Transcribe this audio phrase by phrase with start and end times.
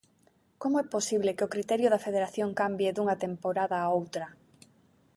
[0.61, 4.25] Como é posible que o criterio da Federación cambie dunha temporada a outra?